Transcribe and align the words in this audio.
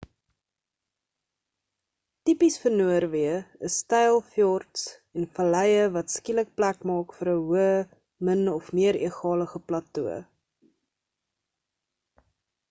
tipies 2.29 2.55
vir 2.63 2.71
noorweë 2.77 3.35
is 3.69 3.75
styl 3.83 4.17
fjords 4.29 4.87
en 5.21 5.27
valleie 5.41 5.85
wat 5.99 6.15
skielik 6.15 6.49
plek 6.63 6.81
maak 6.93 7.15
vir 7.19 7.31
'n 7.35 7.37
hoë 7.51 7.69
min 8.31 8.43
of 8.57 8.73
meer 8.81 9.01
egalige 9.11 9.63
plato 9.69 10.07